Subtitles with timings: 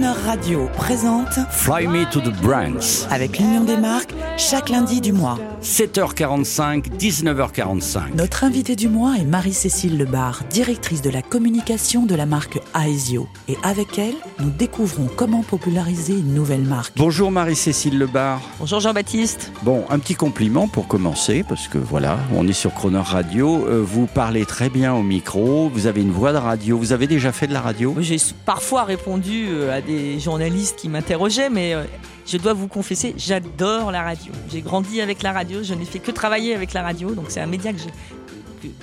[0.00, 3.06] Croner Radio présente Fly Me to the Brands.
[3.10, 5.38] avec l'Union des marques chaque lundi du mois.
[5.62, 8.14] 7h45, 19h45.
[8.14, 13.28] Notre invitée du mois est Marie-Cécile Lebar, directrice de la communication de la marque Aesio.
[13.48, 16.94] Et avec elle, nous découvrons comment populariser une nouvelle marque.
[16.96, 18.40] Bonjour Marie-Cécile Lebar.
[18.58, 19.52] Bonjour Jean-Baptiste.
[19.62, 23.66] Bon, un petit compliment pour commencer, parce que voilà, on est sur Croner Radio.
[23.66, 26.78] Euh, vous parlez très bien au micro, vous avez une voix de radio.
[26.78, 27.94] Vous avez déjà fait de la radio?
[27.98, 29.89] J'ai parfois répondu euh, à des
[30.20, 31.84] journalistes qui m'interrogeaient, mais euh,
[32.26, 34.32] je dois vous confesser, j'adore la radio.
[34.50, 37.40] J'ai grandi avec la radio, je n'ai fait que travailler avec la radio, donc c'est
[37.40, 37.78] un média que-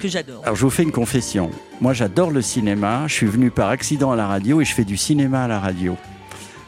[0.01, 0.41] que j'adore.
[0.43, 1.51] Alors je vous fais une confession.
[1.81, 4.85] Moi j'adore le cinéma, je suis venu par accident à la radio et je fais
[4.85, 5.95] du cinéma à la radio.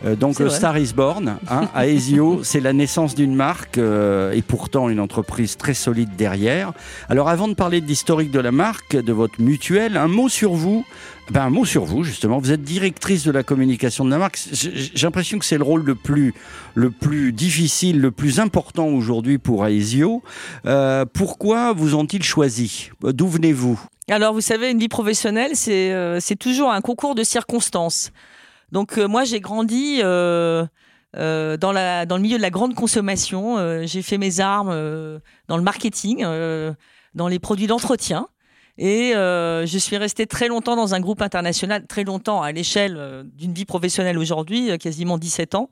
[0.05, 0.57] Euh, donc le vrai.
[0.57, 5.57] Star is Born, hein, Aesio, c'est la naissance d'une marque euh, et pourtant une entreprise
[5.57, 6.73] très solide derrière.
[7.09, 10.53] Alors avant de parler de l'historique de la marque, de votre mutuelle, un mot sur
[10.53, 10.85] vous.
[11.31, 12.39] Ben, un mot sur vous justement.
[12.39, 14.39] Vous êtes directrice de la communication de la marque.
[14.51, 16.33] J'ai l'impression que c'est le rôle le plus,
[16.73, 20.23] le plus difficile, le plus important aujourd'hui pour Aesio.
[20.65, 22.89] Euh, pourquoi vous ont-ils choisi?
[23.03, 23.79] D'où venez-vous?
[24.09, 28.11] Alors, vous savez, une vie professionnelle, c'est euh, c'est toujours un concours de circonstances.
[28.71, 30.65] Donc, euh, moi, j'ai grandi euh,
[31.15, 33.85] euh, dans, le milieu de la grande consommation.
[33.85, 34.69] J'ai fait mes armes
[35.47, 36.25] dans le marketing,
[37.15, 38.27] dans les produits d'entretien.
[38.77, 43.53] Et je suis restée très longtemps dans un groupe international, très longtemps à l'échelle d'une
[43.53, 45.69] vie professionnelle aujourd'hui, quasiment 17 ans.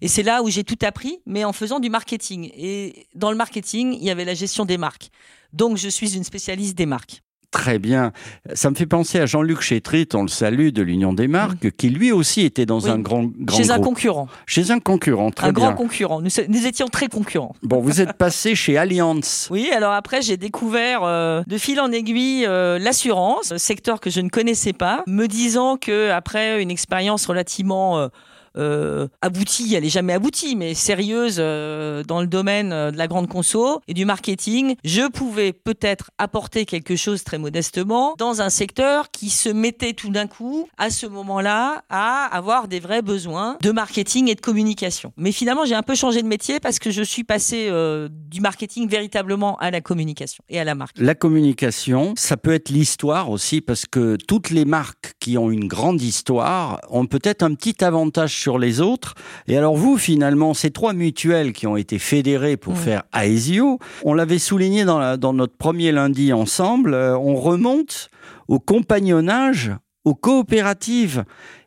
[0.00, 2.50] Et c'est là où j'ai tout appris, mais en faisant du marketing.
[2.54, 5.08] Et dans le marketing, il y avait la gestion des marques.
[5.52, 7.22] Donc, je suis une spécialiste des marques.
[7.54, 8.12] Très bien.
[8.54, 11.88] Ça me fait penser à Jean-Luc Chétrit, on le salue, de l'Union des marques, qui
[11.88, 12.90] lui aussi était dans Oui.
[12.90, 15.66] un grand, grand Chez un concurrent, Chez un concurrent, très un bien.
[15.66, 16.20] grand concurrent.
[16.20, 17.54] Nous, nous étions très concurrents.
[17.62, 19.48] Bon, vous êtes passé chez Allianz.
[19.50, 24.20] Oui, alors après, j'ai découvert euh, de fil en aiguille euh, l'assurance, secteur que je
[24.20, 28.08] ne connaissais pas, me disant que après une expérience relativement euh,
[28.56, 33.08] euh, aboutie, elle est jamais aboutie, mais sérieuse euh, dans le domaine euh, de la
[33.08, 38.50] grande conso et du marketing, je pouvais peut-être apporter quelque chose très modestement dans un
[38.50, 43.56] secteur qui se mettait tout d'un coup, à ce moment-là, à avoir des vrais besoins
[43.60, 45.12] de marketing et de communication.
[45.16, 47.70] Mais finalement, j'ai un peu changé de métier parce que je suis passé
[48.10, 50.96] du marketing véritablement à la communication et à la marque.
[50.98, 55.66] La communication, ça peut être l'histoire aussi, parce que toutes les marques qui ont une
[55.66, 59.14] grande histoire ont peut-être un petit avantage sur les autres.
[59.48, 64.12] Et alors vous, finalement, ces trois mutuelles qui ont été fédérées pour faire Aesio, on
[64.12, 68.10] l'avait souligné dans, la- dans notre premier lundi ensemble, euh, on remonte
[68.48, 69.72] au compagnonnage,
[70.04, 71.24] aux coopératives.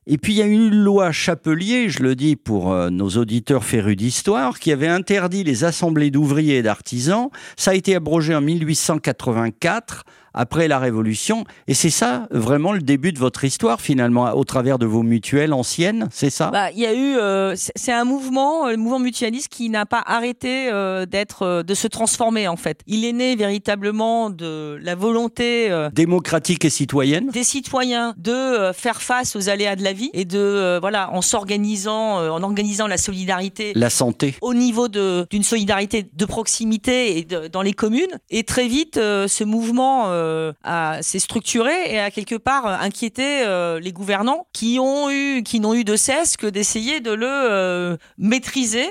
[0.10, 3.64] Et puis il y a une loi Chapelier, je le dis pour euh, nos auditeurs
[3.66, 7.30] férus d'histoire, qui avait interdit les assemblées d'ouvriers et d'artisans.
[7.58, 10.04] Ça a été abrogé en 1884,
[10.38, 11.44] après la Révolution.
[11.68, 15.54] Et c'est ça vraiment le début de votre histoire finalement, au travers de vos mutuelles
[15.54, 16.50] anciennes, c'est ça?
[16.52, 19.86] Bah, il y a eu, euh, c'est un mouvement, euh, le mouvement mutualiste, qui n'a
[19.86, 22.82] pas arrêté euh, d'être, euh, de se transformer en fait.
[22.88, 27.30] Il est né véritablement de la volonté euh, Démocratique et citoyenne?
[27.32, 31.12] des citoyens de euh, faire face aux aléas de la vie et de euh, voilà
[31.14, 36.26] en s'organisant, euh, en organisant la solidarité La santé au niveau de- d'une solidarité de
[36.26, 38.20] proximité et de- dans les communes.
[38.30, 42.76] Et très vite, euh, ce mouvement euh, a- s'est structuré et a quelque part euh,
[42.80, 47.12] inquiété euh, les gouvernants qui ont eu, qui n'ont eu de cesse que d'essayer de
[47.12, 48.88] le maîtriser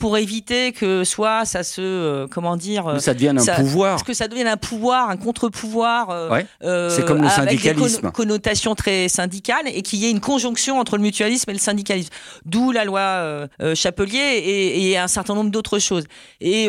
[0.00, 3.90] pour éviter que soit ça se, euh, comment dire, euh, Ça devient un ça- pouvoir.
[3.92, 6.10] parce que ça devienne un pouvoir, un contre-pouvoir.
[6.10, 6.46] euh, Ouais.
[6.64, 8.08] euh, C'est comme le avec des syndicalisme.
[8.08, 11.58] conno- connotations très syndicales et qu'il y ait une conjonction entre le mutualisme et le
[11.60, 12.10] syndicalisme.
[12.46, 16.04] D'où la loi Chapelier et, et un certain nombre d'autres choses.
[16.40, 16.68] Et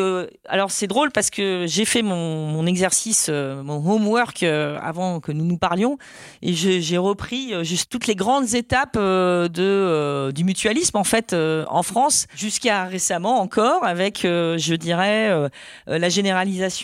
[0.49, 5.45] alors c'est drôle parce que j'ai fait mon, mon exercice, mon homework avant que nous
[5.45, 5.97] nous parlions
[6.41, 11.33] et j'ai repris juste toutes les grandes étapes de, du mutualisme en fait
[11.69, 15.49] en France jusqu'à récemment encore avec, euh, je dirais, euh,
[15.87, 16.81] euh, la généralisation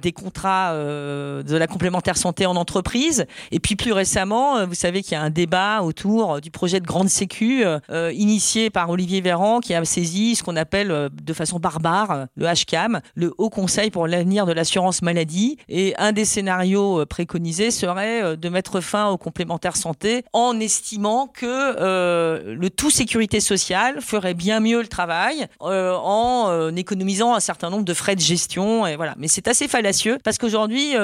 [0.00, 3.26] des contrats de la complémentaire santé en entreprise.
[3.50, 6.86] Et puis plus récemment, vous savez qu'il y a un débat autour du projet de
[6.86, 7.64] grande sécu
[8.12, 13.00] initié par Olivier Véran qui a saisi ce qu'on appelle de façon barbare le HCAM,
[13.14, 15.58] le Haut Conseil pour l'avenir de l'assurance maladie.
[15.68, 22.52] Et un des scénarios préconisés serait de mettre fin aux complémentaires santé en estimant que
[22.52, 27.94] le tout sécurité sociale ferait bien mieux le travail en économisant un certain nombre de
[27.94, 28.86] frais de gestion.
[28.86, 29.14] Et voilà.
[29.18, 30.94] Mais c'est assez fallacieux parce qu'aujourd'hui,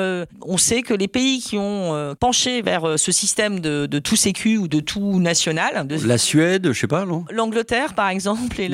[0.42, 4.56] on sait que les pays qui ont penché vers ce système de, de tout sécu
[4.56, 6.06] ou de tout national, de...
[6.06, 7.24] la Suède, je sais pas, non?
[7.30, 8.68] L'Angleterre, par exemple, et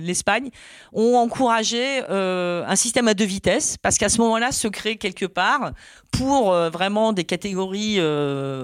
[0.00, 0.50] l'Espagne,
[0.92, 5.72] ont encouragé un système à deux vitesses parce qu'à ce moment-là se crée quelque part
[6.10, 7.98] pour vraiment des catégories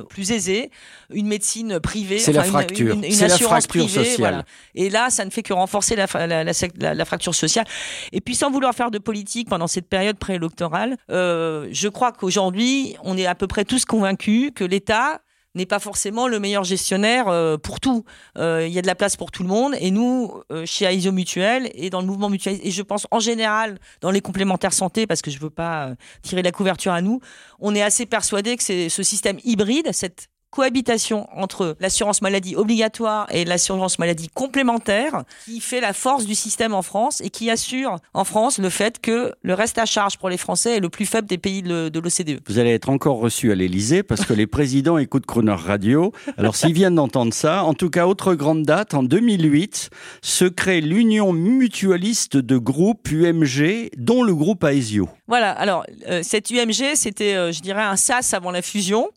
[0.08, 0.70] plus aisées
[1.12, 4.16] une médecine privée, c'est la fracture, une, une, assurance privée, sociale.
[4.18, 4.44] Voilà.
[4.74, 7.66] Et là, ça ne fait que renforcer la, la, la, la, fracture sociale.
[8.12, 12.96] Et puis, sans vouloir faire de politique pendant cette période préélectorale, euh, je crois qu'aujourd'hui,
[13.02, 15.20] on est à peu près tous convaincus que l'État
[15.56, 18.04] n'est pas forcément le meilleur gestionnaire euh, pour tout.
[18.38, 19.74] Euh, il y a de la place pour tout le monde.
[19.80, 23.78] Et nous, chez Aisio Mutuel et dans le mouvement mutualiste, et je pense en général
[24.00, 25.90] dans les complémentaires santé, parce que je ne veux pas
[26.22, 27.20] tirer la couverture à nous,
[27.58, 33.26] on est assez persuadé que c'est ce système hybride, cette cohabitation entre l'assurance maladie obligatoire
[33.30, 37.96] et l'assurance maladie complémentaire qui fait la force du système en France et qui assure
[38.14, 41.06] en France le fait que le reste à charge pour les Français est le plus
[41.06, 42.40] faible des pays de l'OCDE.
[42.46, 46.12] Vous allez être encore reçu à l'Elysée parce que les présidents écoutent Croner Radio.
[46.36, 49.90] Alors s'ils viennent d'entendre ça, en tout cas, autre grande date, en 2008,
[50.22, 55.08] se crée l'Union mutualiste de groupes UMG, dont le groupe Aesio.
[55.28, 59.08] Voilà, alors euh, cette UMG, c'était, euh, je dirais, un SAS avant la fusion.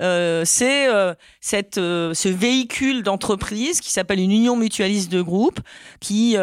[0.00, 5.60] Euh, c'est euh, cette, euh, ce véhicule d'entreprise qui s'appelle une union mutualiste de groupe
[6.00, 6.36] qui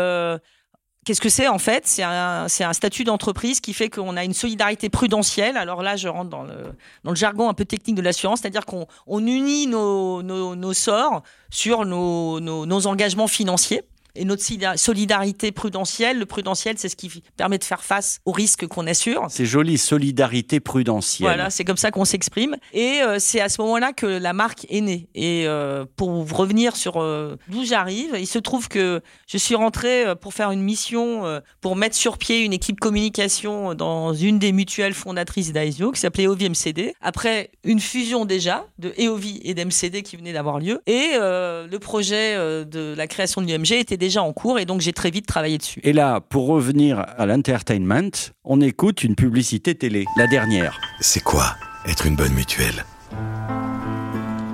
[1.06, 1.86] Qu'est-ce que c'est en fait?
[1.86, 5.56] C'est un, un, statut d'entreprise qui fait qu'on a une solidarité prudentielle.
[5.56, 6.56] Alors là, je rentre dans le,
[7.04, 10.74] dans le jargon un peu technique de l'assurance, c'est-à-dire qu'on on unit nos, nos, nos,
[10.74, 11.22] sorts
[11.52, 13.84] sur nos, nos engagements financiers
[14.16, 14.44] et notre
[14.78, 16.20] solidarité prudentielle.
[16.20, 19.26] Le prudentiel, c'est ce qui permet de faire face aux risques qu'on assure.
[19.30, 21.28] C'est joli, solidarité prudentielle.
[21.28, 22.56] Voilà, c'est comme ça qu'on s'exprime.
[22.74, 25.10] Et euh, c'est à ce moment-là que la marque est née.
[25.16, 30.06] Et euh, pour revenir sur euh, d'où j'arrive, il se trouve que je suis rentrée
[30.22, 31.24] pour faire une mission
[31.62, 36.26] pour mettre sur pied une équipe communication dans une des mutuelles fondatrices d'AESIO qui s'appelait
[36.26, 36.94] EOVI MCD.
[37.02, 40.82] Après une fusion déjà de EOVI et d'MCD qui venait d'avoir lieu.
[40.88, 44.94] Et le projet de la création de l'UMG était déjà en cours et donc j'ai
[44.94, 45.80] très vite travaillé dessus.
[45.84, 50.80] Et là, pour revenir à l'entertainment, on écoute une publicité télé, la dernière.
[51.02, 51.56] C'est quoi
[51.88, 52.86] être une bonne mutuelle?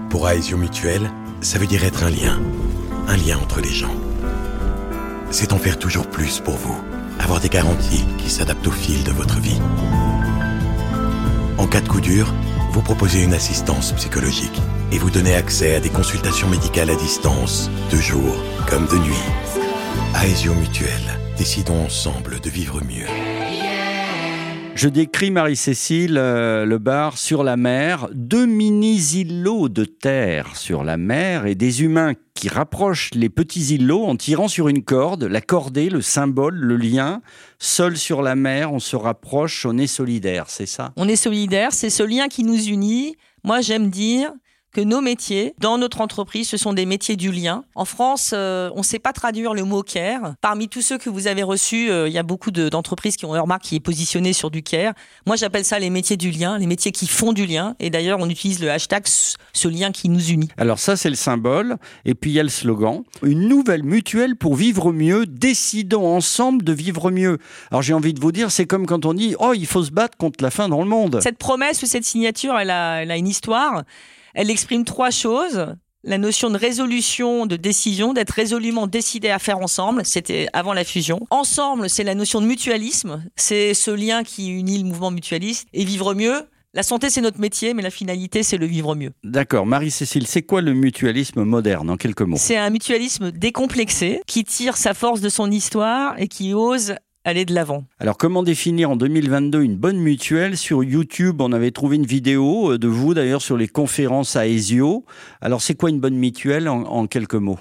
[0.09, 1.09] Pour Aesio Mutuelle,
[1.42, 2.39] ça veut dire être un lien,
[3.07, 3.95] un lien entre les gens.
[5.30, 6.77] C'est en faire toujours plus pour vous,
[7.19, 9.59] avoir des garanties qui s'adaptent au fil de votre vie.
[11.57, 12.33] En cas de coup dur,
[12.71, 14.62] vous proposez une assistance psychologique
[14.94, 18.33] et vous donnez accès à des consultations médicales à distance, de jour
[18.69, 19.13] comme de nuit.
[20.23, 23.31] Aesio Mutuelle, décidons ensemble de vivre mieux.
[24.81, 30.98] Je décris Marie-Cécile euh, le bar sur la mer, deux mini-îlots de terre sur la
[30.98, 35.39] mer et des humains qui rapprochent les petits îlots en tirant sur une corde, la
[35.39, 37.22] cordée, le symbole, le lien.
[37.60, 40.94] Seul sur la mer, on se rapproche, on est solidaire, c'est ça?
[40.95, 43.18] On est solidaire, c'est ce lien qui nous unit.
[43.44, 44.31] Moi, j'aime dire,
[44.71, 47.63] que nos métiers dans notre entreprise, ce sont des métiers du lien.
[47.75, 50.35] En France, euh, on ne sait pas traduire le mot care.
[50.41, 53.33] Parmi tous ceux que vous avez reçus, euh, il y a beaucoup d'entreprises qui ont
[53.33, 54.94] leur marque qui est positionnée sur du care.
[55.25, 57.75] Moi, j'appelle ça les métiers du lien, les métiers qui font du lien.
[57.79, 60.50] Et d'ailleurs, on utilise le hashtag ce lien qui nous unit.
[60.57, 61.77] Alors ça, c'est le symbole.
[62.06, 63.03] Et puis il y a le slogan.
[63.24, 65.25] Une nouvelle mutuelle pour vivre mieux.
[65.25, 67.38] Décidons ensemble de vivre mieux.
[67.71, 69.91] Alors j'ai envie de vous dire, c'est comme quand on dit, oh, il faut se
[69.91, 71.19] battre contre la faim dans le monde.
[71.21, 73.83] Cette promesse ou cette signature, elle a, elle a une histoire.
[74.33, 75.75] Elle exprime trois choses.
[76.04, 80.83] La notion de résolution, de décision, d'être résolument décidé à faire ensemble, c'était avant la
[80.83, 81.28] fusion.
[81.30, 85.68] Ensemble, c'est la notion de mutualisme, c'est ce lien qui unit le mouvement mutualiste.
[85.74, 86.42] Et vivre mieux,
[86.74, 89.12] la santé, c'est notre métier, mais la finalité, c'est le vivre mieux.
[89.24, 89.66] D'accord.
[89.66, 92.38] Marie-Cécile, c'est quoi le mutualisme moderne, en quelques mots?
[92.39, 97.46] C'est un mutualisme décomplexé, qui tire sa force de son histoire et qui ose aller
[97.46, 97.86] de l'avant.
[98.00, 100.58] Alors comment définir en 2022 une bonne mutuelle?
[100.58, 104.48] Sur YouTube, on avait trouvé une vidéo euh, de vous d'ailleurs sur les conférences à
[104.48, 105.06] Ezio.
[105.42, 107.60] Alors c'est quoi une bonne mutuelle en, quelques mots?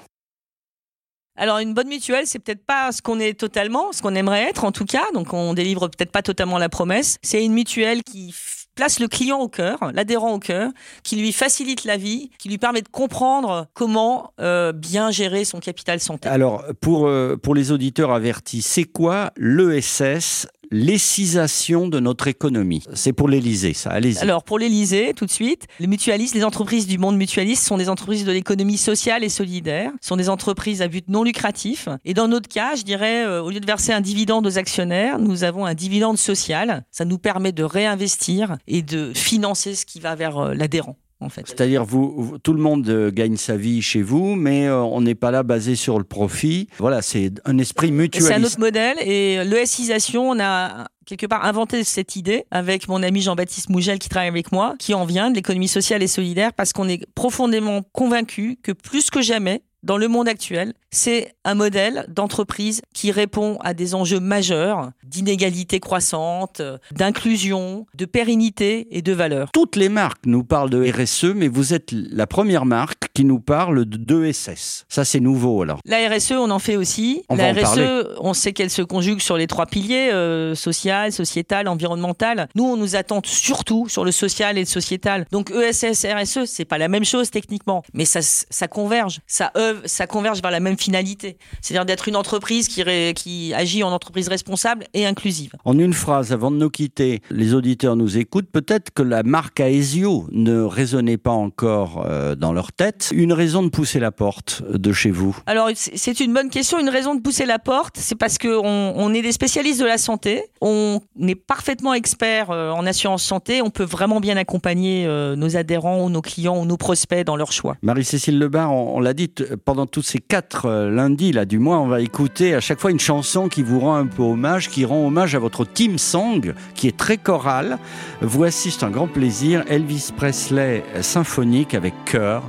[1.37, 4.65] Alors une bonne mutuelle, c'est peut-être pas ce qu'on est totalement, ce qu'on aimerait être
[4.65, 7.17] en tout cas, donc on délivre peut-être pas totalement la promesse.
[7.23, 8.35] C'est une mutuelle qui
[8.75, 10.71] place le client au cœur, l'adhérent au cœur,
[11.03, 15.61] qui lui facilite la vie, qui lui permet de comprendre comment euh, bien gérer son
[15.61, 16.29] capital santé.
[16.29, 22.83] Alors, pour, euh, pour les auditeurs avertis, c'est quoi l'ESS l'escisation de notre économie.
[22.95, 23.91] C'est pour l'Elysée, ça.
[23.91, 24.19] Allez-y.
[24.19, 27.89] Alors, pour l'Elysée, tout de suite, les mutualistes, les entreprises du monde mutualiste sont des
[27.89, 31.89] entreprises de l'économie sociale et solidaire, sont des entreprises à but non lucratif.
[32.05, 35.19] Et dans notre cas, je dirais, euh, au lieu de verser un dividende aux actionnaires,
[35.19, 36.85] nous avons un dividende social.
[36.91, 40.97] Ça nous permet de réinvestir et de financer ce qui va vers euh, l'adhérent.
[41.21, 41.43] En fait.
[41.47, 45.01] C'est-à-dire, vous, vous- tout le monde euh, gagne sa vie chez vous, mais euh, on
[45.03, 46.69] n'est pas là basé sur le profit.
[46.79, 48.47] Voilà, c'est un esprit C'est un mutualiste.
[48.47, 53.69] autre modèle et l'ESisation, on a quelque part inventé cette idée avec mon ami Jean-Baptiste
[53.69, 56.89] Mougel qui travaille avec moi, qui en vient de l'économie sociale et solidaire parce qu'on
[56.89, 62.83] est profondément convaincu que plus que jamais, dans le monde actuel, c'est un modèle d'entreprise
[62.93, 69.51] qui répond à des enjeux majeurs d'inégalité croissante, d'inclusion, de pérennité et de valeur.
[69.53, 73.39] Toutes les marques nous parlent de RSE, mais vous êtes la premire marque qui nous
[73.41, 74.85] parle de 2SS.
[74.89, 75.81] Ça, c'est nouveau alors.
[75.85, 77.23] La RSE, on en fait aussi.
[77.29, 78.03] On la va en RSE, parler.
[78.21, 82.49] on sait qu'elle se conjugue sur les trois piliers euh, social, sociétal, environnemental.
[82.55, 85.27] Nous, on nous attend surtout sur le social et le sociétal.
[85.33, 89.83] Donc ESS, RSE, c'est pas la même chose techniquement, mais ça, ça converge, ça œuvre,
[89.85, 93.93] ça converge vers la même finalité, c'est-à-dire d'être une entreprise qui, ré- qui agit en
[93.93, 95.53] entreprise responsable et inclusive.
[95.67, 98.51] En une phrase, avant de nous quitter, les auditeurs nous écoutent.
[98.51, 103.10] Peut-être que la marque Aesio ne résonnait pas encore euh, dans leur tête.
[103.13, 106.79] Une raison de pousser la porte de chez vous Alors, c'est une bonne question.
[106.79, 108.61] Une raison de pousser la porte, c'est parce qu'on
[108.97, 110.45] on est des spécialistes de la santé.
[110.61, 113.63] On est parfaitement experts euh, en assurance santé.
[113.63, 117.37] On peut vraiment bien accompagner euh, nos adhérents ou nos clients ou nos prospects dans
[117.37, 117.77] leurs choix.
[117.83, 119.33] Marie-Cécile Lebar, on, on l'a dit,
[119.65, 122.91] pendant tous ces quatre euh, lundis là, du mois, on va écouter à chaque fois
[122.91, 126.55] une chanson qui vous rend un peu hommage, qui rend hommage à votre team song,
[126.75, 127.79] qui est très chorale.
[128.21, 132.43] Voici, c'est un grand plaisir, Elvis Presley symphonique avec chœur.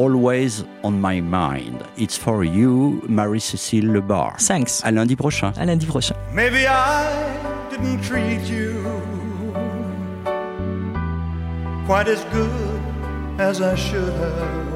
[0.00, 1.84] Always on my mind.
[1.98, 4.38] It's for you, Marie-Cécile Lebar.
[4.38, 4.80] Thanks.
[4.82, 5.52] À lundi prochain.
[5.58, 6.14] À lundi prochain.
[6.32, 7.04] Maybe I
[7.70, 8.82] didn't treat you
[11.84, 12.80] quite as good
[13.38, 14.70] as I should have.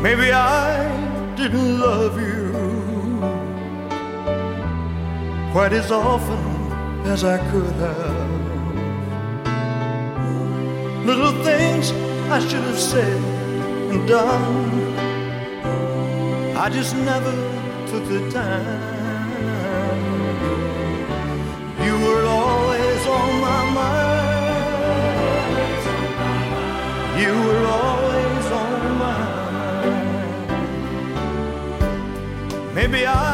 [0.00, 0.86] Maybe I
[1.34, 2.52] didn't love you
[5.50, 6.38] quite as often
[7.04, 8.14] as I could have.
[11.04, 11.92] Little things
[12.30, 13.22] I should have said
[13.92, 14.96] and done.
[16.56, 17.32] I just never
[17.88, 18.92] took the time.
[21.84, 24.14] You were always on my mind.
[27.22, 29.18] You were always on my
[29.78, 30.04] mind.
[32.74, 33.33] Maybe I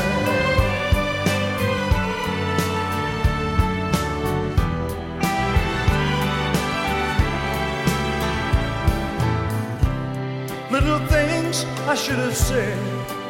[10.70, 12.78] Little things I should have said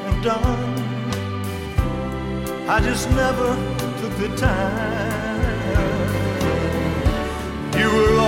[0.06, 0.78] and done.
[2.68, 3.56] I just never
[4.00, 5.58] took the time.
[7.78, 8.27] You were always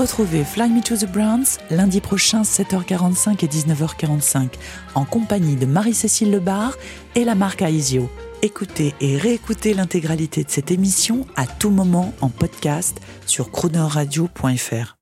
[0.00, 4.48] Retrouvez Fly Me to the Browns lundi prochain 7h45 et 19h45
[4.94, 6.78] en compagnie de Marie-Cécile Lebar
[7.14, 8.08] et la marque Aesio.
[8.40, 14.96] Écoutez et réécoutez l'intégralité de cette émission à tout moment en podcast sur croonerradio.fr.